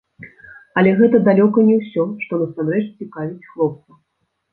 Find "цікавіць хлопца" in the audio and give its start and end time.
2.99-3.91